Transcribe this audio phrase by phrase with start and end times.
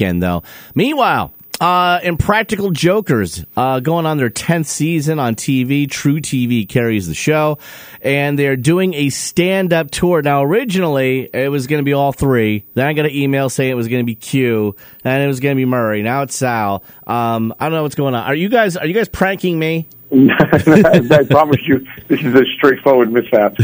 [0.00, 0.42] weekend, though.
[0.74, 5.86] Meanwhile, uh, Impractical Jokers, uh, going on their 10th season on TV.
[5.86, 7.58] truTV carries the show.
[8.00, 10.22] And they're doing a stand up tour.
[10.22, 12.64] Now, originally, it was going to be all three.
[12.72, 14.74] Then I got an email saying it was going to be Q.
[15.04, 16.02] And it was going to be Murray.
[16.02, 16.82] Now it's Sal.
[17.06, 18.24] Um, I don't know what's going on.
[18.24, 19.86] Are you guys, are you guys pranking me?
[20.12, 23.54] I promise you, this is a straightforward mishap.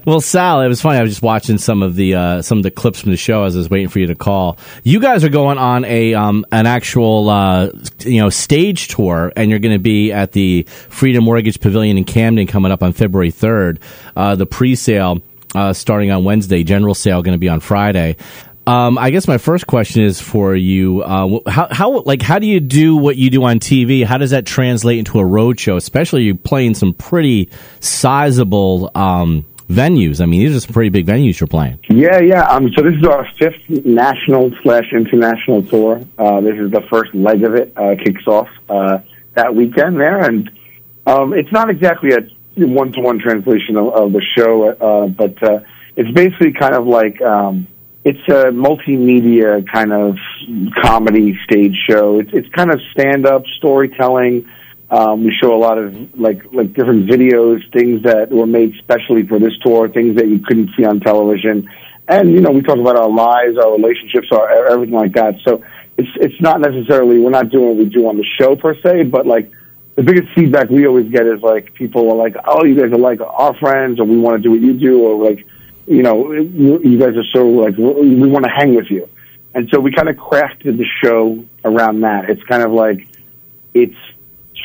[0.06, 0.98] well, Sal, it was funny.
[0.98, 3.44] I was just watching some of the uh, some of the clips from the show
[3.44, 4.56] as I was waiting for you to call.
[4.82, 9.50] You guys are going on a um, an actual uh, you know stage tour, and
[9.50, 13.30] you're going to be at the Freedom Mortgage Pavilion in Camden coming up on February
[13.30, 13.78] third.
[14.16, 15.20] Uh, the pre-sale
[15.54, 16.62] uh, starting on Wednesday.
[16.64, 18.16] General sale going to be on Friday.
[18.66, 21.02] Um, I guess my first question is for you.
[21.02, 24.04] Uh, how, how, like, how do you do what you do on TV?
[24.04, 25.76] How does that translate into a road show?
[25.76, 27.48] Especially you playing some pretty
[27.80, 30.20] sizable um, venues.
[30.20, 31.78] I mean, these are some pretty big venues you're playing.
[31.88, 32.42] Yeah, yeah.
[32.42, 36.02] Um, so this is our fifth national slash international tour.
[36.18, 37.72] Uh, this is the first leg of it.
[37.76, 38.98] Uh, kicks off uh,
[39.34, 40.50] that weekend there, and
[41.06, 42.20] um, it's not exactly a
[42.66, 45.60] one to one translation of, of, the show, uh, but uh,
[45.96, 47.20] it's basically kind of like.
[48.02, 50.16] It's a multimedia kind of
[50.82, 52.18] comedy stage show.
[52.20, 54.48] It's it's kind of stand up storytelling.
[54.90, 59.26] Um, we show a lot of like like different videos, things that were made specially
[59.26, 61.68] for this tour, things that you couldn't see on television,
[62.08, 65.34] and you know we talk about our lives, our relationships, our everything like that.
[65.46, 65.62] So
[65.98, 69.04] it's it's not necessarily we're not doing what we do on the show per se,
[69.04, 69.52] but like
[69.96, 72.98] the biggest feedback we always get is like people are like, oh, you guys are
[72.98, 75.46] like our friends, or we want to do what you do, or like
[75.90, 79.08] you know, you guys are so like, we want to hang with you.
[79.52, 82.30] And so we kind of crafted the show around that.
[82.30, 83.08] It's kind of like,
[83.74, 83.96] it's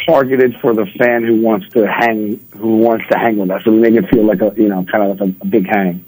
[0.06, 3.66] targeted for the fan who wants to hang, who wants to hang with us.
[3.66, 6.06] and make it feel like a, you know, kind of like a, a big hang.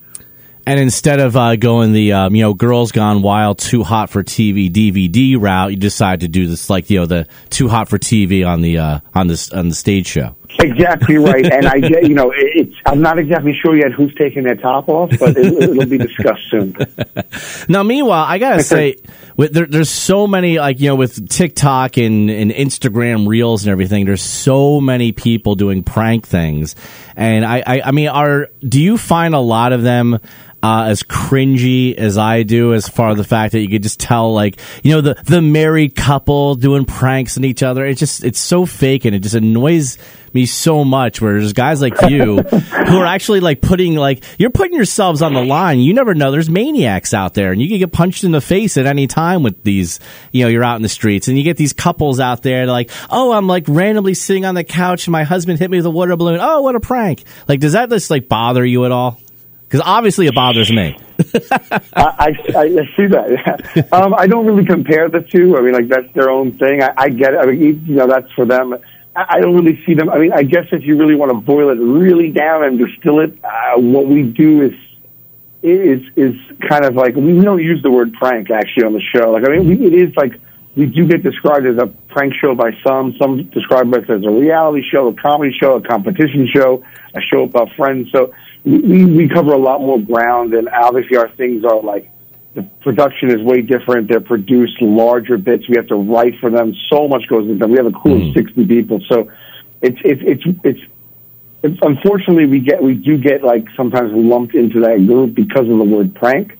[0.67, 4.21] And instead of uh, going the um, you know Girls Gone Wild, Too Hot for
[4.21, 7.97] TV DVD route, you decide to do this like you know the Too Hot for
[7.97, 10.35] TV on the uh, on this on the stage show.
[10.59, 12.73] Exactly right, and I, you know, it's.
[12.85, 16.49] I'm not exactly sure yet who's taking their top off, but it, will be discussed
[16.49, 16.75] soon.
[17.69, 18.95] now, meanwhile, I gotta say,
[19.35, 23.71] with, there, there's so many, like you know, with TikTok and, and Instagram Reels and
[23.71, 24.05] everything.
[24.05, 26.75] There's so many people doing prank things,
[27.15, 30.19] and I, I, I mean, are do you find a lot of them?
[30.63, 33.99] uh, as cringy as I do, as far as the fact that you could just
[33.99, 37.85] tell, like, you know, the, the married couple doing pranks on each other.
[37.85, 39.97] It's just, it's so fake and it just annoys
[40.37, 44.49] me so much where there's guys like you who are actually like putting, like, you're
[44.49, 45.79] putting yourselves on the line.
[45.79, 46.31] You never know.
[46.31, 49.43] There's maniacs out there and you can get punched in the face at any time
[49.43, 49.99] with these,
[50.31, 52.91] you know, you're out in the streets and you get these couples out there like,
[53.09, 55.91] oh, I'm like randomly sitting on the couch and my husband hit me with a
[55.91, 56.39] water balloon.
[56.41, 57.23] Oh, what a prank.
[57.47, 59.19] Like, does that just like bother you at all?
[59.67, 60.97] Because obviously it bothers me.
[61.93, 63.89] I, I, I, see that.
[63.91, 65.57] um, I don't really compare the two.
[65.57, 66.81] I mean, like that's their own thing.
[66.81, 67.39] I, I get it.
[67.39, 68.77] I mean, you know, that's for them.
[69.17, 70.09] I, don't really see them.
[70.09, 73.19] I mean, I guess if you really want to boil it really down and distill
[73.19, 74.73] it, uh, what we do is
[75.63, 76.35] is is
[76.69, 79.31] kind of like we don't use the word prank actually on the show.
[79.31, 80.39] Like I mean, we, it is like
[80.75, 83.15] we do get described as a prank show by some.
[83.17, 86.85] Some describe us as a reality show, a comedy show, a competition show,
[87.15, 88.11] a show about friends.
[88.11, 88.33] So
[88.63, 92.11] we, we cover a lot more ground, and obviously our things are like
[92.57, 94.07] the production is way different.
[94.09, 95.69] They're produced larger bits.
[95.69, 96.73] We have to write for them.
[96.89, 97.69] So much goes into them.
[97.69, 98.29] We have a crew mm.
[98.29, 99.31] of sixty people, so
[99.81, 100.79] it's it's it's it's.
[101.63, 105.77] It's, unfortunately, we get we do get like sometimes lumped into that group because of
[105.77, 106.57] the word prank.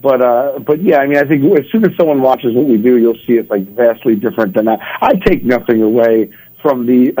[0.00, 2.76] But uh, but yeah, I mean, I think as soon as someone watches what we
[2.76, 4.78] do, you'll see it's like vastly different than that.
[5.00, 7.12] I take nothing away from the,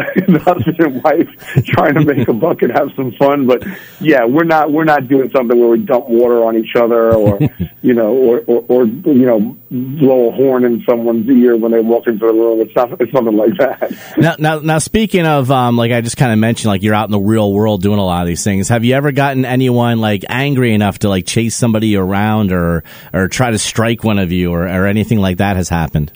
[0.44, 1.28] husband and wife
[1.66, 3.46] trying to make a buck and have some fun.
[3.46, 3.64] But
[4.00, 7.38] yeah, we're not we're not doing something where we dump water on each other or
[7.82, 11.80] you know or, or or you know blow a horn in someone's ear when they
[11.80, 12.60] walk into the room.
[12.60, 14.16] It's not it's something like that.
[14.18, 17.06] Now now now speaking of um, like I just kind of mentioned like you're out
[17.06, 18.68] in the real world doing a lot of these things.
[18.68, 23.28] Have you ever gotten anyone like angry enough to like chase somebody around or or
[23.28, 26.12] try to strike one of you or, or anything like that has happened?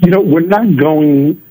[0.00, 1.42] You know, we're not going,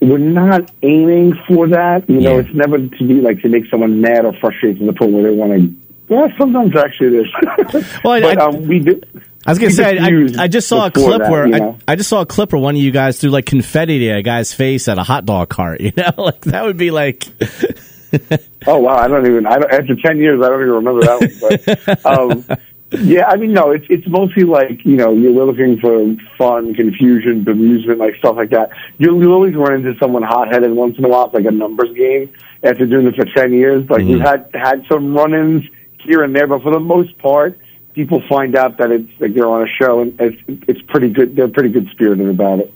[0.00, 2.08] we're not aiming for that.
[2.08, 2.40] You know, yeah.
[2.40, 5.24] it's never to be like to make someone mad or frustrated to the point where
[5.24, 5.74] they want to.
[6.08, 8.00] Yeah, sometimes actually it is.
[8.04, 9.00] well, but, I, um, we do.
[9.46, 11.78] I was gonna say, I, I, just saw a clip that, where you know?
[11.86, 14.18] I, I, just saw a clip where one of you guys threw like confetti at
[14.18, 15.80] a guy's face at a hot dog cart.
[15.88, 17.26] You know, like that would be like.
[18.66, 18.96] oh wow!
[18.96, 19.46] I don't even.
[19.46, 21.80] I don't, after ten years, I don't even remember that one.
[21.86, 22.58] But um,
[22.90, 27.44] yeah, I mean, no, it's it's mostly like you know you're looking for fun, confusion,
[27.44, 28.70] bemusement, like stuff like that.
[28.96, 31.50] You'll, you'll always run into someone hot headed once in a while, it's like a
[31.50, 32.32] numbers game.
[32.62, 34.12] After doing this for ten years, like mm-hmm.
[34.14, 35.64] we've had had some run-ins
[36.00, 37.58] here and there, but for the most part,
[37.92, 41.36] people find out that it's like they're on a show, and it's it's pretty good.
[41.36, 42.72] They're pretty good spirited about it.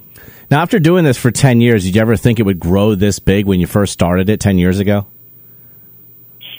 [0.51, 3.19] Now, after doing this for ten years, did you ever think it would grow this
[3.19, 5.07] big when you first started it ten years ago?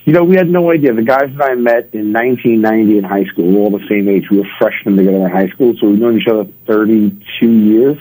[0.05, 0.93] You know, we had no idea.
[0.93, 4.29] The guys that I met in 1990 in high school were all the same age.
[4.29, 7.97] We were freshmen together in high school, so we've known each other 32 years.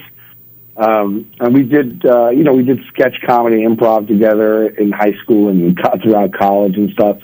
[0.76, 5.12] Um, and we did, uh, you know, we did sketch comedy, improv together in high
[5.22, 7.18] school and throughout college and stuff.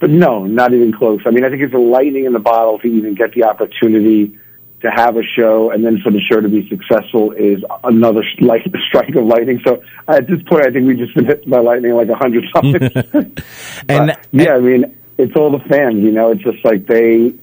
[0.00, 1.20] But no, not even close.
[1.26, 4.36] I mean, I think it's a lightning in the bottle to even get the opportunity
[4.84, 8.62] to have a show and then for the show to be successful is another like
[8.88, 9.60] strike of lightning.
[9.66, 12.44] So at this point, I think we've just been hit by lightning like a hundred
[12.54, 12.74] times.
[13.88, 16.02] and but, yeah, I mean, it's all the fans.
[16.02, 17.34] You know, it's just like they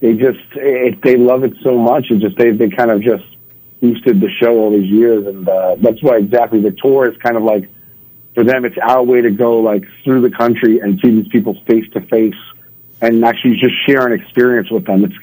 [0.00, 2.10] they just it, they love it so much.
[2.10, 3.24] It just they they kind of just
[3.80, 7.36] boosted the show all these years, and uh, that's why exactly the tour is kind
[7.36, 7.68] of like
[8.34, 8.64] for them.
[8.64, 12.00] It's our way to go like through the country and see these people face to
[12.00, 12.34] face
[13.00, 15.04] and actually just share an experience with them.
[15.04, 15.16] It's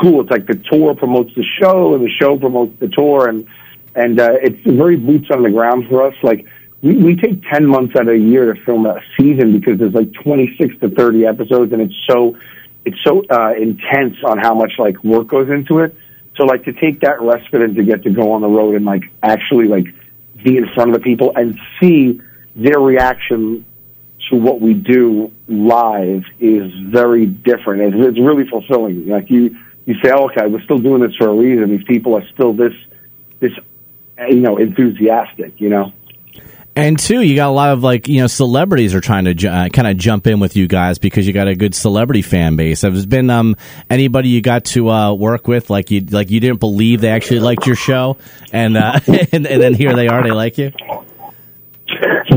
[0.00, 0.20] cool.
[0.22, 3.46] It's like the tour promotes the show, and the show promotes the tour, and
[3.94, 6.14] and uh, it's very boots on the ground for us.
[6.22, 6.46] Like
[6.82, 9.94] we, we take ten months out of a year to film a season because there's
[9.94, 12.38] like twenty six to thirty episodes, and it's so
[12.84, 15.94] it's so uh, intense on how much like work goes into it.
[16.36, 18.84] So like to take that respite and to get to go on the road and
[18.84, 19.86] like actually like
[20.42, 22.20] be in front of the people and see
[22.56, 23.66] their reaction
[24.30, 27.94] to what we do live is very different.
[27.94, 29.08] It's, it's really fulfilling.
[29.08, 31.70] Like you, you say, oh, okay, we're still doing this for a reason.
[31.70, 32.74] These people are still this,
[33.40, 33.52] this,
[34.18, 35.60] you know, enthusiastic.
[35.60, 35.92] You know.
[36.76, 39.48] And two, you got a lot of like you know celebrities are trying to ju-
[39.48, 42.54] uh, kind of jump in with you guys because you got a good celebrity fan
[42.54, 42.82] base.
[42.82, 43.56] Has been um,
[43.90, 47.40] anybody you got to uh, work with like you like you didn't believe they actually
[47.40, 48.18] liked your show,
[48.52, 50.72] and uh, and, and then here they are, they like you.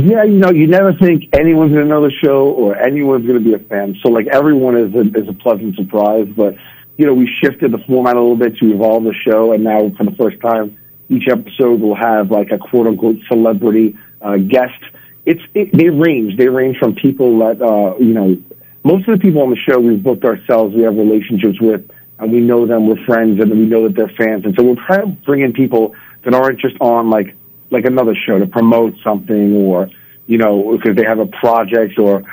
[0.01, 3.41] Yeah, you know, you never think anyone's going to know the show or anyone's going
[3.41, 3.95] to be a fan.
[4.01, 6.55] So like everyone is a, is a pleasant surprise, but
[6.97, 9.89] you know, we shifted the format a little bit to evolve the show, and now
[9.97, 10.77] for the first time,
[11.09, 14.79] each episode will have like a quote unquote celebrity uh, guest.
[15.25, 16.37] It's it, they range.
[16.37, 18.37] They range from people that uh, you know.
[18.85, 20.75] Most of the people on the show we've booked ourselves.
[20.75, 22.87] We have relationships with, and we know them.
[22.87, 24.43] We're friends, and we know that they're fans.
[24.43, 27.35] And so we're trying to bring in people that aren't just on like
[27.71, 29.89] like another show to promote something or
[30.27, 32.23] you know because they have a project or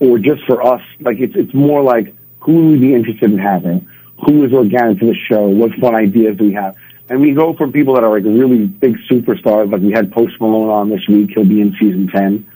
[0.00, 0.82] or just for us.
[1.00, 3.88] Like it's it's more like who would we be interested in having?
[4.26, 5.46] Who is organic to the show?
[5.48, 6.76] What fun ideas do we have?
[7.08, 10.40] And we go from people that are like really big superstars, like we had Post
[10.40, 11.30] Malone on this week.
[11.34, 12.46] He'll be in season 10.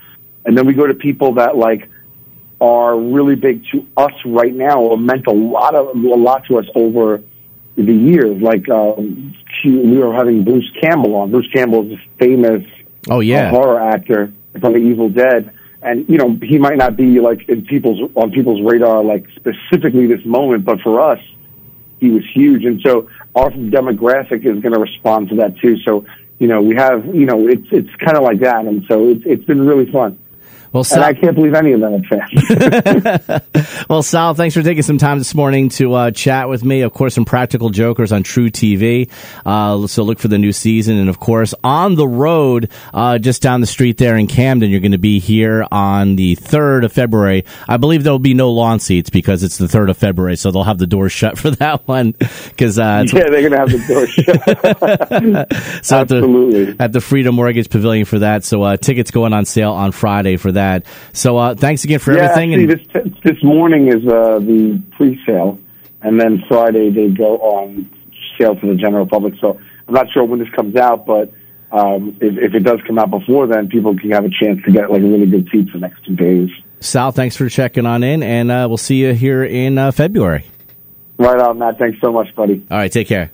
[0.44, 1.88] And then we go to people that like
[2.61, 6.59] are really big to us right now or meant a lot of, a lot to
[6.59, 7.23] us over
[7.76, 8.41] the years.
[8.41, 9.35] Like, um,
[9.65, 11.31] we were having Bruce Campbell on.
[11.31, 12.65] Bruce Campbell is a famous
[13.11, 13.49] oh, yeah.
[13.49, 15.53] uh, horror actor from the Evil Dead.
[15.82, 20.06] And, you know, he might not be like in people's, on people's radar, like specifically
[20.06, 21.20] this moment, but for us,
[22.03, 22.65] he was huge.
[22.65, 25.79] And so our demographic is going to respond to that too.
[25.87, 26.05] So,
[26.41, 28.67] you know, we have, you know, it's, it's kind of like that.
[28.67, 30.19] And so it's, it's been really fun.
[30.73, 33.87] Well, Sal, and I can't believe any of them are fans.
[33.91, 36.81] well, Sal, thanks for taking some time this morning to uh, chat with me.
[36.81, 39.11] Of course, some Practical Jokers on truTV.
[39.45, 40.97] Uh, so look for the new season.
[40.97, 44.81] And of course, on the road, uh, just down the street there in Camden, you're
[44.81, 47.45] going to be here on the 3rd of February.
[47.69, 50.37] I believe there'll be no lawn seats because it's the 3rd of February.
[50.37, 52.15] So they'll have the doors shut for that one.
[52.57, 54.11] Cause, uh, yeah, they're going to have the doors
[55.53, 55.85] shut.
[55.85, 56.69] so Absolutely.
[56.70, 58.43] At the, at the, Freedom Mortgage Pavilion for that.
[58.43, 60.87] So uh, tickets going on sale on Friday for that that.
[61.13, 62.55] So uh, thanks again for yeah, everything.
[62.55, 65.59] Actually, this this morning is uh, the pre-sale,
[66.01, 67.91] and then Friday they go on
[68.39, 69.35] sale to the general public.
[69.41, 71.33] So I'm not sure when this comes out, but
[71.71, 74.73] um, if, if, it does come out before then, people can have a chance to
[74.73, 76.51] get like a really good seat for the next two days.
[76.81, 80.45] Sal, thanks for checking on in, and uh, we'll see you here in uh, February.
[81.19, 81.79] Right on, Matt.
[81.79, 82.67] Thanks so much, buddy.
[82.71, 83.31] All right, take care.